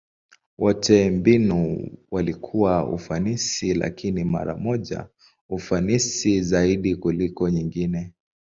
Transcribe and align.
Wote 0.57 1.09
mbinu 1.09 1.87
walikuwa 2.11 2.89
ufanisi, 2.89 3.73
lakini 3.73 4.23
mara 4.23 4.57
moja 4.57 5.07
ufanisi 5.49 6.41
zaidi 6.41 6.95
kuliko 6.95 7.49
nyingine. 7.49 8.13